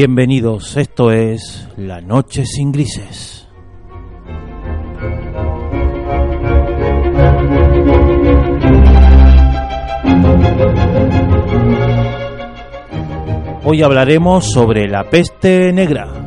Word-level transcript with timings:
Bienvenidos, 0.00 0.76
esto 0.76 1.10
es 1.10 1.68
La 1.76 2.00
Noche 2.00 2.46
sin 2.46 2.70
Grises. 2.70 3.48
Hoy 13.64 13.82
hablaremos 13.82 14.52
sobre 14.52 14.86
la 14.86 15.02
peste 15.10 15.72
negra. 15.72 16.17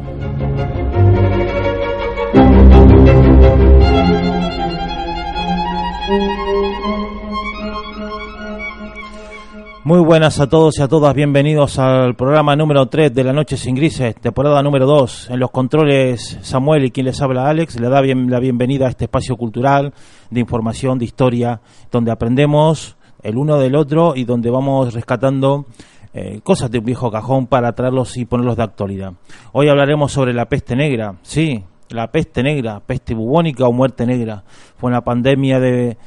Muy 9.83 9.99
buenas 9.99 10.39
a 10.39 10.47
todos 10.47 10.77
y 10.77 10.83
a 10.83 10.87
todas, 10.87 11.15
bienvenidos 11.15 11.79
al 11.79 12.13
programa 12.13 12.55
número 12.55 12.85
3 12.85 13.15
de 13.15 13.23
La 13.23 13.33
Noche 13.33 13.57
sin 13.57 13.73
Grises, 13.73 14.13
temporada 14.13 14.61
número 14.61 14.85
2. 14.85 15.31
En 15.31 15.39
los 15.39 15.49
controles 15.49 16.37
Samuel 16.43 16.85
y 16.85 16.91
quien 16.91 17.07
les 17.07 17.19
habla 17.19 17.49
Alex, 17.49 17.79
le 17.79 17.89
da 17.89 17.99
bien, 17.99 18.29
la 18.29 18.39
bienvenida 18.39 18.85
a 18.85 18.89
este 18.89 19.05
espacio 19.05 19.35
cultural 19.37 19.91
de 20.29 20.39
información, 20.39 20.99
de 20.99 21.05
historia, 21.05 21.61
donde 21.91 22.11
aprendemos 22.11 22.95
el 23.23 23.37
uno 23.37 23.57
del 23.57 23.73
otro 23.73 24.13
y 24.15 24.23
donde 24.23 24.51
vamos 24.51 24.93
rescatando 24.93 25.65
eh, 26.13 26.41
cosas 26.43 26.69
de 26.69 26.77
un 26.77 26.85
viejo 26.85 27.09
cajón 27.09 27.47
para 27.47 27.73
traerlos 27.73 28.17
y 28.17 28.25
ponerlos 28.25 28.57
de 28.57 28.63
actualidad. 28.63 29.13
Hoy 29.51 29.67
hablaremos 29.67 30.11
sobre 30.11 30.31
la 30.31 30.45
peste 30.45 30.75
negra, 30.75 31.15
sí, 31.23 31.63
la 31.89 32.11
peste 32.11 32.43
negra, 32.43 32.81
peste 32.81 33.15
bubónica 33.15 33.65
o 33.65 33.71
muerte 33.73 34.05
negra. 34.05 34.43
Fue 34.77 34.91
una 34.91 35.01
pandemia 35.01 35.59
de, 35.59 35.71
de 35.71 35.97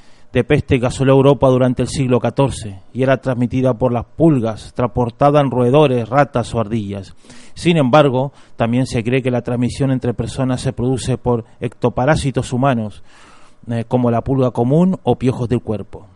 peste 0.43 0.81
que 0.81 0.87
asoló 0.87 1.13
Europa 1.13 1.49
durante 1.49 1.83
el 1.83 1.89
siglo 1.89 2.19
XIV 2.19 2.75
y 2.93 3.05
era 3.05 3.19
transmitida 3.19 3.75
por 3.75 3.93
las 3.93 4.05
pulgas, 4.05 4.73
transportada 4.75 5.41
en 5.41 5.51
roedores, 5.51 6.09
ratas 6.09 6.53
o 6.55 6.61
ardillas. 6.61 7.15
Sin 7.55 7.77
embargo, 7.77 8.33
también 8.57 8.87
se 8.87 9.05
cree 9.05 9.23
que 9.23 9.31
la 9.31 9.43
transmisión 9.43 9.93
entre 9.93 10.15
personas 10.15 10.61
se 10.61 10.73
produce 10.73 11.19
por 11.19 11.45
ectoparásitos 11.61 12.53
humanos, 12.53 13.05
eh, 13.71 13.85
como 13.87 14.11
la 14.11 14.23
pulga 14.23 14.51
común 14.51 14.99
o 15.05 15.17
piojos 15.17 15.49
del 15.49 15.61
cuerpo. 15.61 16.09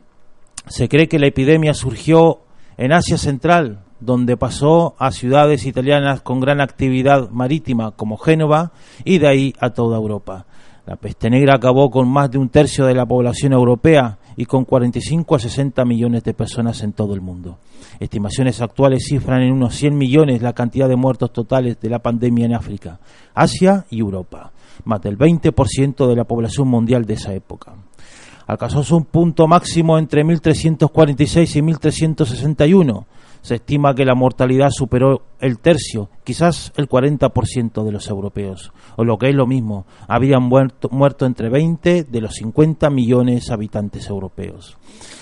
Se 0.67 0.89
cree 0.89 1.07
que 1.07 1.21
la 1.21 1.29
epidemia 1.29 1.73
surgió 1.73 2.41
en 2.77 2.93
Asia 2.93 3.19
Central, 3.19 3.85
donde 4.01 4.37
pasó 4.37 4.95
a 4.99 5.13
ciudades 5.13 5.67
italianas 5.67 6.23
con 6.23 6.41
gran 6.41 6.61
actividad 6.61 7.31
marítima 7.31 7.93
como 7.93 8.17
Génova 8.17 8.73
y 9.05 9.19
de 9.19 9.29
ahí 9.29 9.55
a 9.61 9.71
toda 9.71 9.97
Europa. 9.97 10.47
La 10.89 10.97
peste 10.97 11.29
negra 11.29 11.57
acabó 11.57 11.91
con 11.91 12.09
más 12.09 12.31
de 12.31 12.39
un 12.39 12.49
tercio 12.49 12.87
de 12.87 12.95
la 12.95 13.05
población 13.05 13.53
europea 13.53 14.17
y 14.39 14.47
con 14.47 14.65
45 14.65 15.35
a 15.35 15.39
60 15.39 15.85
millones 15.85 16.25
de 16.25 16.33
personas 16.33 16.83
en 16.83 16.95
todo 16.95 17.13
el 17.13 17.21
mundo. 17.21 17.59
Estimaciones 18.01 18.63
actuales 18.63 19.05
cifran 19.07 19.43
en 19.43 19.53
unos 19.53 19.75
100 19.75 19.99
millones 19.99 20.41
la 20.41 20.55
cantidad 20.55 20.89
de 20.89 20.97
muertos 20.97 21.31
totales 21.31 21.79
de 21.79 21.91
la 21.91 21.99
pandemia 21.99 22.47
en 22.47 22.55
África, 22.55 23.01
Asia 23.35 23.85
y 23.91 24.01
Europa, 24.01 24.53
más 24.87 25.03
del 25.03 25.19
20% 25.19 26.09
de 26.09 26.17
la 26.17 26.25
población 26.25 26.69
mundial 26.69 27.05
de 27.05 27.15
esa 27.15 27.35
época 27.35 27.75
alcanzó 28.49 28.97
un 28.97 29.05
punto 29.05 29.47
máximo 29.47 29.99
entre 29.99 30.25
1346 30.25 31.57
y 31.57 31.63
1361. 31.63 33.07
Se 33.43 33.57
estima 33.57 33.95
que 33.95 34.05
la 34.05 34.15
mortalidad 34.15 34.71
superó 34.71 35.23
el 35.41 35.59
tercio, 35.59 36.11
quizás 36.25 36.73
el 36.77 36.89
40% 36.89 37.85
de 37.85 37.93
los 37.93 38.09
europeos, 38.09 38.73
o 38.97 39.05
lo 39.05 39.19
que 39.19 39.29
es 39.29 39.35
lo 39.35 39.47
mismo, 39.47 39.87
habían 40.07 40.43
muerto, 40.43 40.89
muerto 40.91 41.27
entre 41.27 41.49
20 41.49 42.05
de 42.05 42.21
los 42.21 42.35
50 42.35 42.91
millones 42.91 43.51
habitantes 43.51 44.09
europeos. 44.09 44.77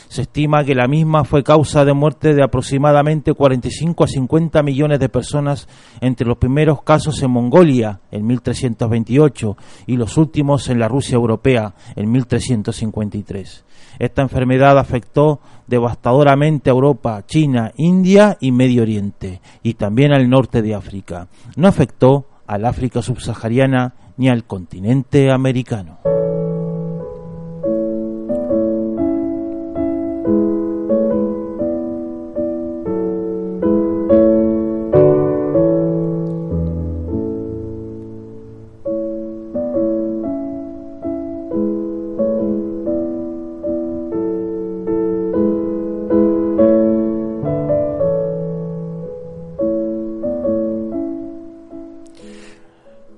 Se 0.09 0.23
estima 0.23 0.65
que 0.65 0.75
la 0.75 0.87
misma 0.87 1.25
fue 1.25 1.43
causa 1.43 1.85
de 1.85 1.93
muerte 1.93 2.33
de 2.33 2.43
aproximadamente 2.43 3.35
45 3.35 4.05
a 4.05 4.07
50 4.07 4.63
millones 4.63 5.01
de 5.01 5.09
personas 5.09 5.69
entre 6.01 6.27
los 6.27 6.39
primeros 6.39 6.83
casos 6.83 7.23
en 7.23 7.33
Mongolia 7.33 8.01
en 8.13 8.25
1328 8.27 9.57
y 9.87 9.97
los 9.97 10.17
últimos 10.17 10.69
en 10.69 10.79
la 10.79 10.89
Rusia 10.89 11.17
europea 11.17 11.75
en 11.97 12.11
1353. 12.11 13.65
Esta 13.99 14.23
enfermedad 14.23 14.79
afectó 14.79 15.41
devastadoramente 15.67 16.71
a 16.71 16.73
Europa, 16.73 17.25
China, 17.27 17.73
India 17.77 18.37
y 18.41 18.53
Medio 18.53 18.83
Oriente 18.83 19.41
y 19.63 19.75
también 19.75 20.13
al 20.13 20.29
norte 20.29 20.63
de 20.63 20.75
África. 20.75 21.29
No 21.57 21.69
afectó 21.69 22.27
al 22.47 22.65
África 22.65 23.03
subsahariana 23.03 23.95
ni 24.17 24.29
al 24.29 24.45
continente 24.45 25.31
americano. 25.31 25.99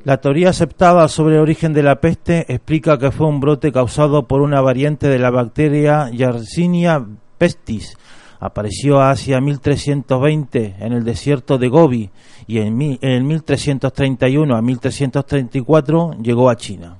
La 0.08 0.22
teoría 0.22 0.48
aceptada 0.48 1.06
sobre 1.06 1.34
el 1.34 1.42
origen 1.42 1.74
de 1.74 1.82
la 1.82 2.00
peste 2.00 2.50
explica 2.50 2.98
que 2.98 3.10
fue 3.10 3.26
un 3.26 3.40
brote 3.40 3.70
causado 3.70 4.26
por 4.26 4.40
una 4.40 4.62
variante 4.62 5.06
de 5.06 5.18
la 5.18 5.28
bacteria 5.28 6.08
Yersinia 6.08 7.04
pestis. 7.36 7.94
Apareció 8.40 9.02
hacia 9.02 9.38
1320 9.42 10.76
en 10.80 10.92
el 10.94 11.04
desierto 11.04 11.58
de 11.58 11.68
Gobi 11.68 12.08
y 12.46 12.60
en, 12.60 12.98
en 13.02 13.26
1331 13.26 14.56
a 14.56 14.62
1334 14.62 16.12
llegó 16.22 16.48
a 16.48 16.56
China, 16.56 16.96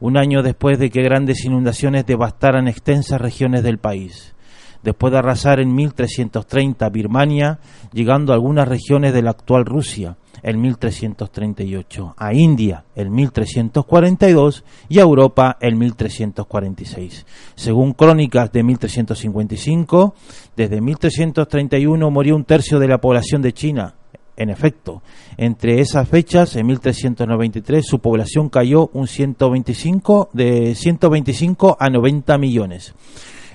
un 0.00 0.16
año 0.16 0.42
después 0.42 0.80
de 0.80 0.90
que 0.90 1.04
grandes 1.04 1.44
inundaciones 1.44 2.06
devastaran 2.06 2.66
extensas 2.66 3.20
regiones 3.20 3.62
del 3.62 3.78
país 3.78 4.34
después 4.82 5.12
de 5.12 5.18
arrasar 5.18 5.60
en 5.60 5.74
1330 5.74 6.88
Birmania, 6.88 7.58
llegando 7.92 8.32
a 8.32 8.36
algunas 8.36 8.66
regiones 8.66 9.12
de 9.12 9.22
la 9.22 9.30
actual 9.30 9.64
Rusia 9.64 10.16
en 10.42 10.60
1338, 10.60 12.14
a 12.16 12.34
India 12.34 12.84
en 12.94 13.12
1342 13.12 14.64
y 14.88 14.98
a 14.98 15.02
Europa 15.02 15.56
en 15.60 15.78
1346. 15.78 17.26
Según 17.54 17.92
crónicas 17.92 18.52
de 18.52 18.62
1355, 18.62 20.14
desde 20.56 20.80
1331 20.80 22.10
murió 22.10 22.36
un 22.36 22.44
tercio 22.44 22.78
de 22.78 22.88
la 22.88 22.98
población 22.98 23.42
de 23.42 23.52
China. 23.52 23.94
En 24.36 24.50
efecto, 24.50 25.02
entre 25.36 25.80
esas 25.80 26.08
fechas, 26.08 26.54
en 26.54 26.66
1393, 26.66 27.84
su 27.84 27.98
población 27.98 28.48
cayó 28.48 28.88
un 28.92 29.08
125 29.08 30.30
de 30.32 30.76
125 30.76 31.76
a 31.80 31.90
90 31.90 32.38
millones. 32.38 32.94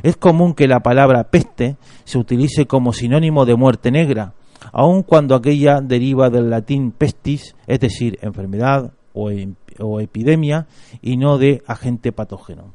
Es 0.04 0.18
común 0.18 0.54
que 0.54 0.68
la 0.68 0.82
palabra 0.82 1.30
peste 1.30 1.78
se 2.04 2.18
utilice 2.18 2.66
como 2.66 2.92
sinónimo 2.92 3.46
de 3.46 3.56
muerte 3.56 3.92
negra, 3.92 4.34
aun 4.74 5.04
cuando 5.04 5.36
aquella 5.36 5.80
deriva 5.82 6.30
del 6.30 6.50
latín 6.50 6.92
pestis, 6.92 7.56
es 7.68 7.80
decir, 7.80 8.18
enfermedad 8.22 8.92
o, 9.14 10.00
epidemia, 10.00 10.66
y 11.02 11.16
no 11.18 11.38
de 11.38 11.62
agente 11.68 12.12
patógeno. 12.12 12.74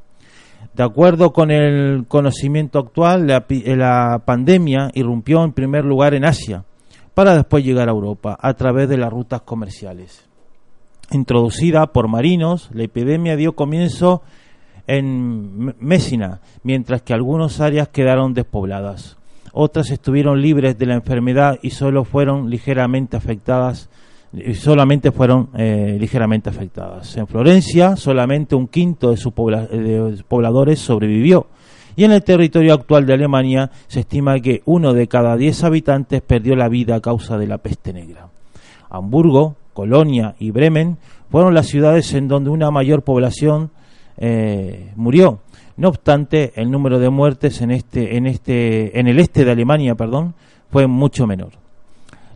De 0.74 0.84
acuerdo 0.84 1.32
con 1.32 1.50
el 1.50 2.06
conocimiento 2.06 2.78
actual, 2.78 3.26
la, 3.26 3.44
la, 3.48 4.22
pandemia 4.24 4.90
irrumpió 4.94 5.42
en 5.42 5.52
primer 5.52 5.84
lugar 5.84 6.14
en 6.14 6.24
Asia, 6.24 6.64
para 7.14 7.34
después 7.34 7.64
llegar 7.64 7.88
a 7.88 7.92
Europa 7.92 8.38
a 8.40 8.54
través 8.54 8.88
de 8.88 8.96
las 8.96 9.12
rutas 9.12 9.42
comerciales. 9.42 10.28
Introducida 11.10 11.88
por 11.88 12.06
marinos, 12.06 12.70
la 12.72 12.84
epidemia 12.84 13.34
dio 13.34 13.56
comienzo 13.56 14.22
en 14.86 15.74
Messina, 15.80 16.40
mientras 16.62 17.02
que 17.02 17.12
algunas 17.12 17.60
áreas 17.60 17.88
quedaron 17.88 18.34
despobladas. 18.34 19.17
Otras 19.60 19.90
estuvieron 19.90 20.40
libres 20.40 20.78
de 20.78 20.86
la 20.86 20.94
enfermedad 20.94 21.58
y 21.62 21.70
solo 21.70 22.04
fueron 22.04 22.48
ligeramente 22.48 23.16
afectadas 23.16 23.90
y 24.32 24.54
solamente 24.54 25.10
fueron 25.10 25.48
eh, 25.56 25.96
ligeramente 25.98 26.48
afectadas. 26.48 27.16
En 27.16 27.26
Florencia 27.26 27.96
solamente 27.96 28.54
un 28.54 28.68
quinto 28.68 29.10
de 29.10 29.16
sus 29.16 29.32
pobladores 29.32 30.78
sobrevivió 30.78 31.48
y 31.96 32.04
en 32.04 32.12
el 32.12 32.22
territorio 32.22 32.72
actual 32.72 33.04
de 33.04 33.14
Alemania 33.14 33.72
se 33.88 33.98
estima 33.98 34.38
que 34.38 34.62
uno 34.64 34.94
de 34.94 35.08
cada 35.08 35.36
diez 35.36 35.64
habitantes 35.64 36.22
perdió 36.22 36.54
la 36.54 36.68
vida 36.68 36.94
a 36.94 37.00
causa 37.00 37.36
de 37.36 37.48
la 37.48 37.58
peste 37.58 37.92
negra. 37.92 38.28
Hamburgo, 38.90 39.56
Colonia 39.72 40.36
y 40.38 40.52
Bremen 40.52 40.98
fueron 41.32 41.52
las 41.52 41.66
ciudades 41.66 42.14
en 42.14 42.28
donde 42.28 42.50
una 42.50 42.70
mayor 42.70 43.02
población 43.02 43.72
eh, 44.18 44.92
murió. 44.94 45.40
No 45.78 45.90
obstante, 45.90 46.52
el 46.56 46.72
número 46.72 46.98
de 46.98 47.08
muertes 47.08 47.62
en 47.62 47.70
este, 47.70 48.16
en 48.16 48.26
este, 48.26 48.98
en 48.98 49.06
el 49.06 49.20
este 49.20 49.44
de 49.44 49.52
Alemania, 49.52 49.94
perdón, 49.94 50.34
fue 50.72 50.88
mucho 50.88 51.24
menor. 51.24 51.52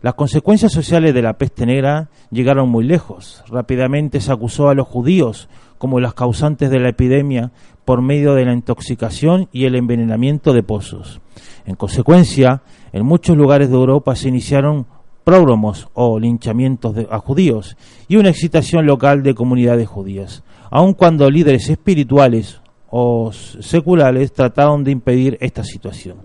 Las 0.00 0.14
consecuencias 0.14 0.70
sociales 0.70 1.12
de 1.12 1.22
la 1.22 1.32
peste 1.32 1.66
negra 1.66 2.08
llegaron 2.30 2.68
muy 2.68 2.84
lejos. 2.84 3.42
Rápidamente 3.48 4.20
se 4.20 4.30
acusó 4.30 4.68
a 4.68 4.74
los 4.74 4.86
judíos 4.86 5.48
como 5.78 5.98
los 5.98 6.14
causantes 6.14 6.70
de 6.70 6.78
la 6.78 6.90
epidemia 6.90 7.50
por 7.84 8.00
medio 8.00 8.34
de 8.34 8.44
la 8.44 8.52
intoxicación 8.52 9.48
y 9.50 9.64
el 9.64 9.74
envenenamiento 9.74 10.52
de 10.52 10.62
pozos. 10.62 11.20
En 11.66 11.74
consecuencia, 11.74 12.62
en 12.92 13.04
muchos 13.04 13.36
lugares 13.36 13.70
de 13.70 13.74
Europa 13.74 14.14
se 14.14 14.28
iniciaron 14.28 14.86
prógromos 15.24 15.88
o 15.94 16.20
linchamientos 16.20 16.94
a 17.10 17.18
judíos 17.18 17.76
y 18.06 18.16
una 18.16 18.30
excitación 18.30 18.86
local 18.86 19.24
de 19.24 19.34
comunidades 19.34 19.88
judías, 19.88 20.44
aun 20.70 20.94
cuando 20.94 21.28
líderes 21.28 21.68
espirituales 21.68 22.61
o 22.94 23.32
seculares 23.32 24.34
trataron 24.34 24.84
de 24.84 24.90
impedir 24.90 25.38
esta 25.40 25.64
situación. 25.64 26.18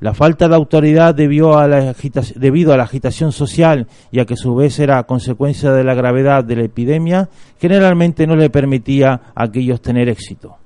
La 0.00 0.12
falta 0.12 0.48
de 0.48 0.56
autoridad 0.56 1.14
debió 1.14 1.56
a 1.56 1.68
la 1.68 1.94
debido 2.34 2.72
a 2.72 2.76
la 2.76 2.82
agitación 2.82 3.30
social 3.30 3.86
y 4.10 4.18
a 4.18 4.26
que 4.26 4.34
a 4.34 4.36
su 4.36 4.56
vez 4.56 4.80
era 4.80 5.04
consecuencia 5.04 5.72
de 5.72 5.84
la 5.84 5.94
gravedad 5.94 6.42
de 6.42 6.56
la 6.56 6.64
epidemia, 6.64 7.28
generalmente 7.60 8.26
no 8.26 8.34
le 8.34 8.50
permitía 8.50 9.20
a 9.34 9.44
aquellos 9.44 9.80
tener 9.80 10.08
éxito. 10.08 10.56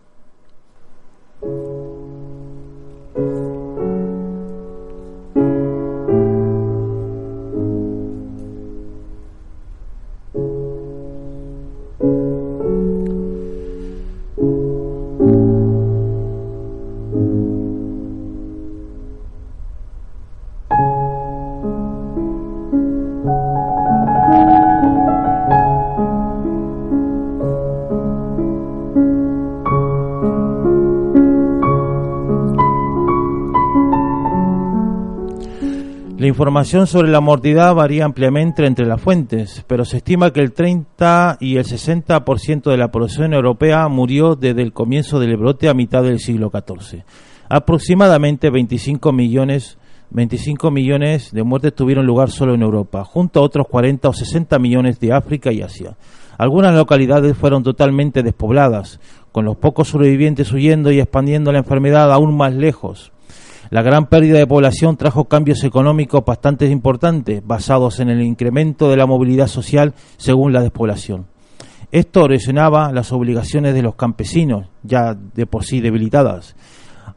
La 36.28 36.32
información 36.32 36.86
sobre 36.86 37.08
la 37.08 37.22
mortandad 37.22 37.74
varía 37.74 38.04
ampliamente 38.04 38.66
entre 38.66 38.84
las 38.84 39.00
fuentes, 39.00 39.64
pero 39.66 39.86
se 39.86 39.96
estima 39.96 40.30
que 40.30 40.40
el 40.40 40.52
30 40.52 41.38
y 41.40 41.56
el 41.56 41.64
60% 41.64 42.70
de 42.70 42.76
la 42.76 42.90
población 42.90 43.32
europea 43.32 43.88
murió 43.88 44.36
desde 44.36 44.60
el 44.60 44.74
comienzo 44.74 45.18
del 45.20 45.38
brote 45.38 45.70
a 45.70 45.74
mitad 45.74 46.02
del 46.02 46.20
siglo 46.20 46.50
XIV. 46.50 47.02
Aproximadamente 47.48 48.50
25 48.50 49.10
millones 49.10 49.78
25 50.10 50.70
millones 50.70 51.32
de 51.32 51.44
muertes 51.44 51.74
tuvieron 51.74 52.04
lugar 52.04 52.30
solo 52.30 52.52
en 52.52 52.60
Europa, 52.60 53.04
junto 53.04 53.40
a 53.40 53.42
otros 53.42 53.66
40 53.66 54.10
o 54.10 54.12
60 54.12 54.58
millones 54.58 55.00
de 55.00 55.14
África 55.14 55.50
y 55.50 55.62
Asia. 55.62 55.96
Algunas 56.36 56.74
localidades 56.74 57.38
fueron 57.38 57.62
totalmente 57.62 58.22
despobladas, 58.22 59.00
con 59.32 59.46
los 59.46 59.56
pocos 59.56 59.88
sobrevivientes 59.88 60.52
huyendo 60.52 60.92
y 60.92 61.00
expandiendo 61.00 61.52
la 61.52 61.60
enfermedad 61.60 62.12
aún 62.12 62.36
más 62.36 62.52
lejos. 62.52 63.12
La 63.70 63.82
gran 63.82 64.06
pérdida 64.06 64.38
de 64.38 64.46
población 64.46 64.96
trajo 64.96 65.26
cambios 65.26 65.62
económicos 65.62 66.24
bastante 66.24 66.66
importantes, 66.66 67.46
basados 67.46 68.00
en 68.00 68.08
el 68.08 68.22
incremento 68.22 68.88
de 68.88 68.96
la 68.96 69.06
movilidad 69.06 69.46
social 69.46 69.92
según 70.16 70.54
la 70.54 70.62
despoblación. 70.62 71.26
Esto 71.92 72.24
erosionaba 72.24 72.92
las 72.92 73.12
obligaciones 73.12 73.74
de 73.74 73.82
los 73.82 73.94
campesinos, 73.94 74.68
ya 74.82 75.14
de 75.14 75.46
por 75.46 75.64
sí 75.64 75.80
debilitadas, 75.80 76.56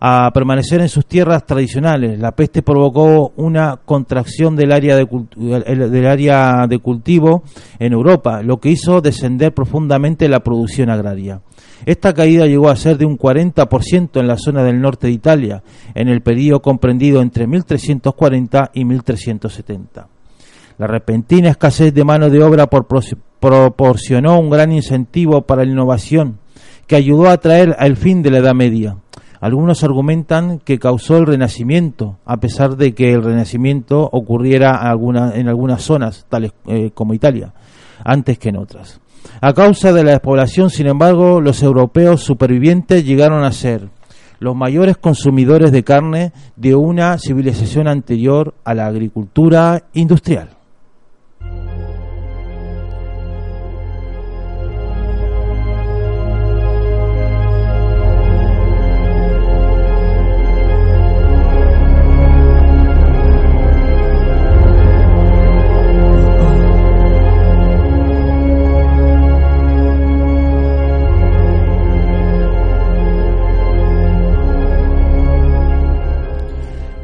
a 0.03 0.31
permanecer 0.33 0.81
en 0.81 0.89
sus 0.89 1.05
tierras 1.05 1.45
tradicionales. 1.45 2.19
La 2.19 2.31
peste 2.31 2.63
provocó 2.63 3.33
una 3.35 3.79
contracción 3.85 4.55
del 4.55 4.71
área 4.71 4.95
de, 4.95 5.05
del 5.05 6.07
área 6.07 6.65
de 6.67 6.79
cultivo 6.79 7.43
en 7.77 7.93
Europa, 7.93 8.41
lo 8.41 8.59
que 8.59 8.69
hizo 8.71 8.99
descender 8.99 9.53
profundamente 9.53 10.27
la 10.27 10.39
producción 10.39 10.89
agraria. 10.89 11.41
Esta 11.85 12.15
caída 12.15 12.47
llegó 12.47 12.69
a 12.69 12.75
ser 12.75 12.97
de 12.97 13.05
un 13.05 13.15
40% 13.15 14.19
en 14.19 14.27
la 14.27 14.37
zona 14.37 14.63
del 14.63 14.81
norte 14.81 15.05
de 15.05 15.13
Italia, 15.13 15.61
en 15.93 16.07
el 16.07 16.21
periodo 16.21 16.63
comprendido 16.63 17.21
entre 17.21 17.45
1340 17.45 18.71
y 18.73 18.85
1370. 18.85 20.07
La 20.79 20.87
repentina 20.87 21.49
escasez 21.49 21.93
de 21.93 22.03
mano 22.03 22.31
de 22.31 22.41
obra 22.41 22.67
proporcionó 22.67 24.39
un 24.39 24.49
gran 24.49 24.71
incentivo 24.71 25.43
para 25.43 25.63
la 25.63 25.71
innovación, 25.71 26.39
que 26.87 26.95
ayudó 26.95 27.29
a 27.29 27.37
traer 27.37 27.75
al 27.77 27.97
fin 27.97 28.23
de 28.23 28.31
la 28.31 28.39
Edad 28.39 28.55
Media. 28.55 28.97
Algunos 29.41 29.83
argumentan 29.83 30.59
que 30.59 30.77
causó 30.77 31.17
el 31.17 31.25
Renacimiento, 31.25 32.19
a 32.25 32.37
pesar 32.37 32.77
de 32.77 32.93
que 32.93 33.11
el 33.11 33.23
Renacimiento 33.23 34.07
ocurriera 34.11 34.79
en 35.33 35.47
algunas 35.47 35.81
zonas, 35.81 36.27
tales 36.29 36.53
eh, 36.67 36.91
como 36.93 37.15
Italia, 37.15 37.51
antes 38.05 38.37
que 38.37 38.49
en 38.49 38.57
otras. 38.57 39.01
A 39.41 39.53
causa 39.53 39.91
de 39.93 40.03
la 40.03 40.11
despoblación, 40.11 40.69
sin 40.69 40.85
embargo, 40.85 41.41
los 41.41 41.63
europeos 41.63 42.21
supervivientes 42.21 43.03
llegaron 43.03 43.43
a 43.43 43.51
ser 43.51 43.89
los 44.37 44.55
mayores 44.55 44.97
consumidores 44.97 45.71
de 45.71 45.83
carne 45.83 46.33
de 46.55 46.75
una 46.75 47.17
civilización 47.17 47.87
anterior 47.87 48.53
a 48.63 48.75
la 48.75 48.85
agricultura 48.85 49.85
industrial. 49.93 50.60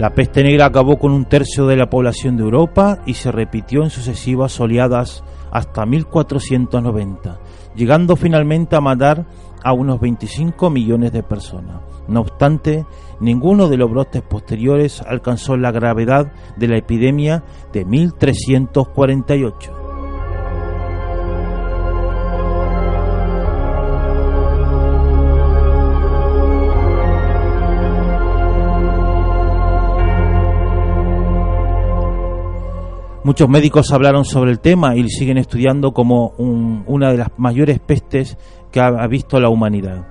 La 0.08 0.16
peste 0.16 0.42
negra 0.42 0.68
acabó 0.68 0.98
con 0.98 1.12
un 1.12 1.26
tercio 1.26 1.68
de 1.68 1.76
la 1.76 1.90
población 1.90 2.38
de 2.38 2.44
Europa 2.44 3.00
y 3.06 3.16
se 3.16 3.30
repitió 3.30 3.84
en 3.84 3.90
sucesivas 3.90 4.58
oleadas 4.58 5.22
hasta 5.52 5.86
1490, 5.86 7.38
llegando 7.76 8.16
finalmente 8.16 8.78
a 8.78 8.80
matar 8.80 9.26
a 9.66 9.74
unos 9.74 10.00
25 10.00 10.70
millones 10.70 11.12
de 11.12 11.24
personas. 11.24 11.82
No 12.08 12.22
obstante, 12.22 12.86
ninguno 13.20 13.68
de 13.68 13.76
los 13.76 13.92
brotes 13.92 14.22
posteriores 14.22 15.02
alcanzó 15.02 15.58
la 15.58 15.72
gravedad 15.72 16.32
de 16.56 16.70
la 16.70 16.78
epidemia 16.78 17.44
de 17.74 17.84
1348. 17.84 19.77
Muchos 33.28 33.50
médicos 33.50 33.92
hablaron 33.92 34.24
sobre 34.24 34.52
el 34.52 34.62
tema 34.62 34.96
y 34.96 35.10
siguen 35.10 35.38
estudiando 35.38 35.92
como 35.92 36.30
una 36.38 37.12
de 37.12 37.18
las 37.18 37.28
mayores 37.36 37.78
pestes 37.78 38.38
que 38.72 38.80
ha, 38.80 39.06
visto 39.08 39.38
la 39.42 39.50
humanidad. 39.50 40.08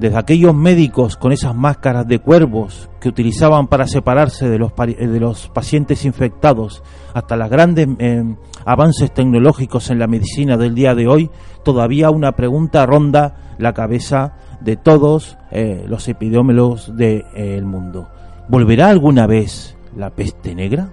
Desde 0.00 0.18
aquellos 0.18 0.56
médicos 0.56 1.16
con 1.16 1.30
esas 1.30 1.54
máscaras 1.54 2.08
de 2.08 2.18
cuervos 2.18 2.90
que 3.00 3.10
utilizaban 3.10 3.68
para 3.68 3.86
separarse 3.86 4.48
de 4.48 4.58
los, 4.58 4.72
de 4.74 5.20
los 5.20 5.48
pacientes 5.50 6.04
infectados, 6.04 6.82
hasta 7.14 7.36
los 7.36 7.48
grandes 7.48 7.86
eh, 8.00 8.24
avances 8.64 9.14
tecnológicos 9.14 9.90
en 9.90 10.00
la 10.00 10.08
medicina 10.08 10.56
del 10.56 10.74
día 10.74 10.96
de 10.96 11.06
hoy, 11.06 11.30
todavía 11.62 12.10
una 12.10 12.32
pregunta 12.32 12.84
ronda 12.86 13.54
la 13.58 13.72
cabeza 13.72 14.34
de 14.60 14.74
todos 14.74 15.38
eh, 15.52 15.84
los 15.86 16.08
epidemiólogos 16.08 16.96
del 16.96 17.24
eh, 17.36 17.62
mundo. 17.62 18.08
¿Volverá 18.48 18.88
alguna 18.88 19.28
vez 19.28 19.76
la 19.94 20.10
peste 20.10 20.56
negra? 20.56 20.90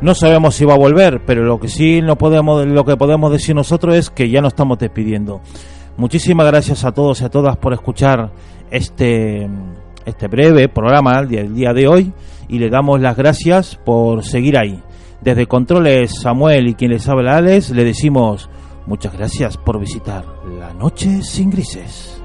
No 0.00 0.14
sabemos 0.14 0.54
si 0.54 0.64
va 0.64 0.74
a 0.74 0.78
volver, 0.78 1.22
pero 1.26 1.44
lo 1.44 1.60
que 1.60 1.68
sí 1.68 2.00
no 2.00 2.16
podemos, 2.16 2.66
lo 2.66 2.84
que 2.84 2.96
podemos 2.96 3.30
decir 3.30 3.54
nosotros 3.54 3.94
es 3.96 4.08
que 4.08 4.30
ya 4.30 4.40
nos 4.40 4.54
estamos 4.54 4.78
despidiendo. 4.78 5.42
Muchísimas 5.98 6.46
gracias 6.46 6.84
a 6.84 6.92
todos 6.92 7.20
y 7.20 7.24
a 7.24 7.28
todas 7.28 7.58
por 7.58 7.74
escuchar 7.74 8.32
este, 8.70 9.46
este 10.06 10.28
breve 10.28 10.68
programa 10.70 11.22
del 11.22 11.54
día 11.54 11.74
de 11.74 11.86
hoy 11.86 12.12
y 12.48 12.58
le 12.58 12.70
damos 12.70 13.00
las 13.00 13.16
gracias 13.16 13.76
por 13.76 14.24
seguir 14.24 14.56
ahí. 14.56 14.82
Desde 15.20 15.46
Controles 15.46 16.22
Samuel 16.22 16.68
y 16.68 16.74
quien 16.74 16.92
les 16.92 17.06
habla 17.06 17.36
Alex, 17.36 17.70
le 17.70 17.84
decimos 17.84 18.48
muchas 18.86 19.12
gracias 19.12 19.58
por 19.58 19.78
visitar 19.78 20.24
La 20.58 20.72
Noche 20.72 21.20
sin 21.22 21.50
Grises. 21.50 22.19